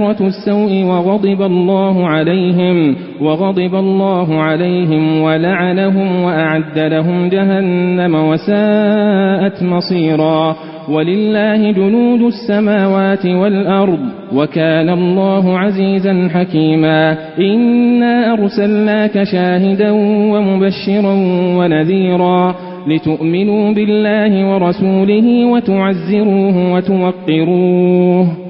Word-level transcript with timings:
دائرة 0.00 0.26
السوء 0.26 0.84
وغضب 0.84 1.42
الله 1.42 2.08
عليهم 2.08 2.96
وغضب 3.20 3.74
الله 3.74 4.34
عليهم 4.40 5.22
ولعنهم 5.22 6.22
وأعد 6.22 6.78
لهم 6.78 7.28
جهنم 7.28 8.14
وساءت 8.14 9.62
مصيرا. 9.62 10.56
ولله 10.88 11.70
جنود 11.70 12.20
السماوات 12.20 13.26
والأرض 13.26 13.98
وكان 14.34 14.90
الله 14.90 15.58
عزيزا 15.58 16.28
حكيما. 16.34 17.16
إنا 17.38 18.32
أرسلناك 18.32 19.22
شاهدا 19.22 19.90
ومبشرا 20.32 21.14
ونذيرا 21.58 22.54
لتؤمنوا 22.88 23.72
بالله 23.72 24.54
ورسوله 24.54 25.46
وتعزروه 25.46 26.74
وتوقروه. 26.74 28.49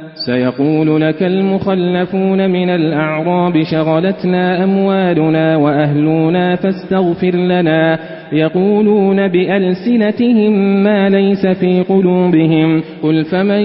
سيقول 0.15 1.01
لك 1.01 1.23
المخلفون 1.23 2.49
من 2.49 2.69
الأعراب 2.69 3.63
شغلتنا 3.63 4.63
أموالنا 4.63 5.55
وأهلنا 5.55 6.55
فاستغفر 6.55 7.35
لنا. 7.35 7.99
يقولون 8.33 9.27
بألسنتهم 9.27 10.83
ما 10.83 11.09
ليس 11.09 11.47
في 11.47 11.81
قلوبهم. 11.81 12.81
قل 13.03 13.25
فمن 13.25 13.61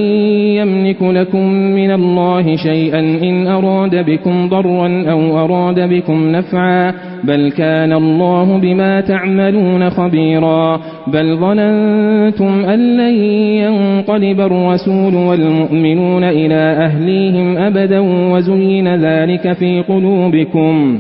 يملك 0.57 1.03
لكم 1.03 1.53
من 1.53 1.91
الله 1.91 2.57
شيئا 2.57 3.01
إن 3.01 3.47
أراد 3.47 4.11
بكم 4.11 4.49
ضرا 4.49 5.05
أو 5.11 5.39
أراد 5.39 5.81
بكم 5.81 6.31
نفعا 6.31 6.95
بل 7.25 7.51
كان 7.51 7.93
الله 7.93 8.59
بما 8.59 9.01
تعملون 9.01 9.91
خبيرا. 9.91 10.81
بل 11.07 11.37
ظننتم 11.37 12.65
أن 12.65 12.97
لن 12.97 13.15
ينقلب 13.65 14.41
الرسول 14.41 15.15
والمؤمنون 15.15 16.25
إلى 16.25 16.55
أهليهم 16.55 17.59
أبدا 17.59 18.01
وزين 18.33 18.97
ذلك 18.97 19.53
في 19.53 19.83
قلوبكم. 19.89 20.99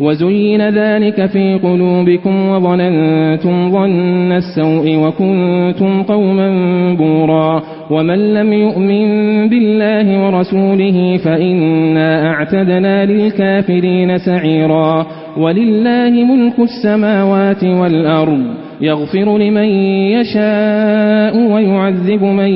وزين 0.00 0.68
ذلك 0.68 1.26
في 1.26 1.54
قلوبكم 1.62 2.48
وظننتم 2.48 3.70
ظن 3.72 4.32
السوء 4.32 4.96
وكنتم 4.96 6.02
قوما 6.02 6.48
بورا 6.94 7.62
ومن 7.90 8.34
لم 8.34 8.52
يؤمن 8.52 9.08
بالله 9.48 10.26
ورسوله 10.26 11.16
فإنا 11.16 12.30
أعتدنا 12.30 13.04
للكافرين 13.06 14.18
سعيرا 14.18 15.06
ولله 15.36 16.10
ملك 16.10 16.58
السماوات 16.58 17.64
والأرض 17.64 18.42
يغفر 18.80 19.38
لمن 19.38 19.68
يشاء 20.18 21.52
ويعذب 21.52 22.22
من 22.22 22.48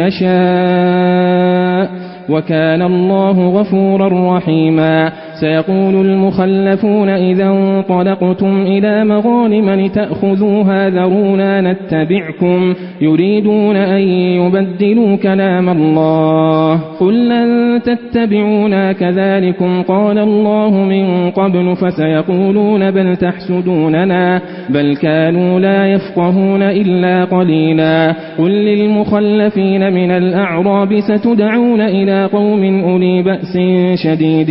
يشاء 0.00 1.90
وكان 2.30 2.82
الله 2.82 3.48
غفورا 3.48 4.36
رحيما 4.36 5.12
سيقول 5.40 6.06
المخلفون 6.06 7.08
إذا 7.08 7.48
انطلقتم 7.48 8.62
إلى 8.62 9.04
مغانم 9.04 9.70
لتأخذوها 9.70 10.88
ذرونا 10.88 11.60
نتبعكم 11.60 12.74
يريدون 13.00 13.76
أن 13.76 14.00
يبدلوا 14.08 15.16
كلام 15.16 15.68
الله 15.68 16.80
قل 17.00 17.28
لن 17.28 17.80
تتبعونا 17.82 18.92
كذلكم 18.92 19.82
قال 19.82 20.18
الله 20.18 20.70
من 20.70 21.30
قبل 21.30 21.76
فسيقولون 21.76 22.90
بل 22.90 23.16
تحسدوننا 23.16 24.42
بل 24.70 24.96
كانوا 24.96 25.60
لا 25.60 25.86
يفقهون 25.86 26.62
إلا 26.62 27.24
قليلا 27.24 28.14
قل 28.38 28.50
للمخلفين 28.50 29.92
من 29.92 30.10
الأعراب 30.10 31.00
ستدعون 31.00 31.80
إلى 31.80 32.24
قوم 32.24 32.82
أولي 32.84 33.22
بأس 33.22 33.58
شديد 33.94 34.50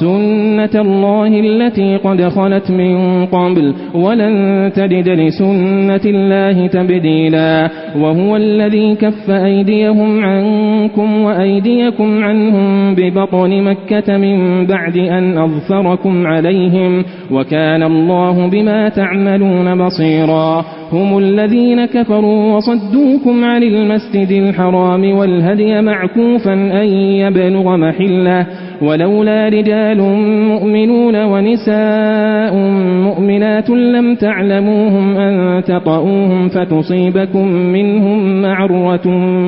سنة 0.00 0.82
الله 0.82 1.40
التي 1.40 1.96
قد 1.96 2.22
خلت 2.22 2.70
من 2.70 3.26
قبل 3.26 3.74
ولن 3.94 4.72
تجد 4.74 5.08
لسنة 5.08 6.00
الله 6.04 6.66
تبديلا 6.66 7.70
وهو 8.00 8.36
الذي 8.36 8.94
كف 8.94 9.30
أيديهم 9.30 10.24
عنكم 10.24 11.20
وأيديكم 11.20 12.24
عنهم 12.24 12.94
ببطن 12.94 13.62
مكة 13.62 14.16
من 14.16 14.66
بعد 14.66 14.96
أن 14.96 15.38
أظفركم 15.38 16.26
عليهم 16.26 17.04
وكان 17.30 17.82
الله 17.82 18.46
بما 18.50 18.88
تعملون 18.88 19.86
بصيرا. 19.86 20.64
هم 20.92 21.18
الذين 21.18 21.84
كفروا 21.86 22.56
وصدوكم 22.56 23.44
عن 23.44 23.62
المسجد 23.62 24.30
الحرام 24.30 25.12
والهدي 25.18 25.82
معكوفا 25.82 26.52
أن 26.52 26.86
يبلغ 26.94 27.76
محله. 27.76 28.46
ولولا 28.82 29.48
رجال 29.48 30.00
مؤمنون 30.48 31.24
ونساء 31.24 32.56
مؤمنات 33.04 33.70
لم 33.70 34.14
تعلموهم 34.14 35.16
أن 35.16 35.62
تطؤوهم 35.64 36.48
فتصيبكم 36.48 37.48
منهم 37.48 38.42
معرة 38.42 39.02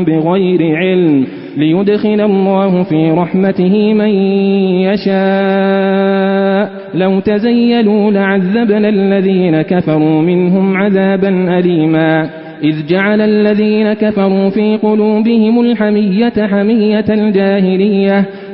بغير 0.04 0.76
علم 0.76 1.26
ليدخل 1.56 2.20
الله 2.20 2.82
في 2.82 3.10
رحمته 3.10 3.94
من 3.94 4.08
يشاء. 4.88 6.70
لو 6.94 7.20
تزيلوا 7.20 8.10
لعذبنا 8.10 8.88
الذين 8.88 9.62
كفروا 9.62 10.22
منهم 10.22 10.76
عذابا 10.76 11.58
أليما. 11.58 12.30
إذ 12.64 12.86
جعل 12.88 13.20
الذين 13.20 13.92
كفروا 13.92 14.50
في 14.50 14.76
قلوبهم 14.76 15.60
الحمية 15.60 16.46
حمية 16.46 17.04
الجاهلية 17.10 18.24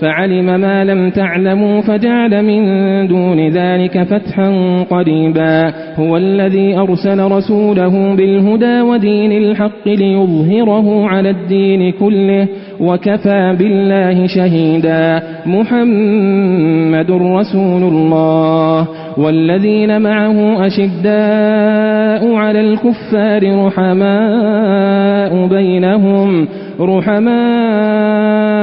فعلم 0.00 0.60
ما 0.60 0.84
لم 0.84 1.10
تعلموا 1.10 1.80
فجعل 1.80 2.42
من 2.42 2.62
دون 3.08 3.48
ذلك 3.48 4.02
فتحا 4.02 4.82
قريبا. 4.90 5.72
هو 5.96 6.16
الذي 6.16 6.76
أرسل 6.76 7.32
رسوله 7.32 8.14
بالهدى 8.14 8.80
ودين 8.80 9.32
الحق 9.32 9.88
ليظهره 9.88 11.08
على 11.08 11.30
الدين 11.30 11.92
كله 11.92 12.48
وكفى 12.80 13.56
بالله 13.58 14.26
شهيدا. 14.26 15.22
محمد 15.46 17.10
رسول 17.10 17.82
الله. 17.82 18.88
والذين 19.18 20.00
معه 20.00 20.66
أشداء 20.66 22.34
على 22.34 22.60
الكفار 22.60 23.66
رحماء 23.66 25.46
بينهم. 25.46 26.48
رحماء 26.80 28.55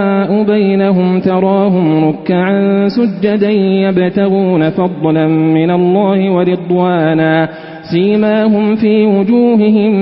بينهم 0.43 1.19
تراهم 1.19 2.09
ركعا 2.09 2.87
سجدا 2.87 3.49
يبتغون 3.49 4.69
فضلا 4.69 5.27
من 5.27 5.71
الله 5.71 6.31
ورضوانا. 6.31 7.49
سيماهم 7.91 8.75
في 8.75 9.05
وجوههم 9.05 9.93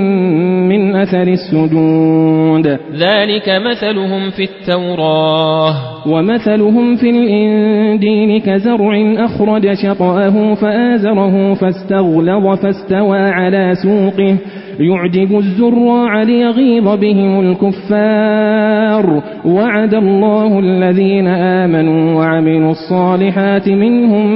من 0.68 0.96
أثر 0.96 1.22
السجود. 1.22 2.66
ذلك 2.96 3.48
مثلهم 3.70 4.30
في 4.30 4.42
التوراة. 4.42 5.74
ومثلهم 6.08 6.96
في 6.96 7.10
الإنجيل 7.10 8.40
كزرع 8.40 9.14
أخرج 9.24 9.74
شطأه 9.74 10.54
فآزره 10.54 11.54
فاستغلظ 11.54 12.58
فاستوى 12.62 13.18
على 13.18 13.74
سوقه. 13.82 14.36
يعجب 14.80 15.38
الزراع 15.38 16.22
ليغيظ 16.22 16.88
بهم 17.00 17.40
الكفار. 17.40 19.22
وعد 19.44 19.94
الله 19.94 20.58
الذين 20.58 21.26
آمنوا 21.26 22.14
وعملوا 22.14 22.70
الصالحات 22.70 23.68
منهم 23.68 24.26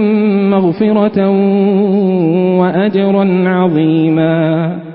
مغفرة 0.51 1.31
وأجرا 2.61 3.49
عظيما. 3.49 4.86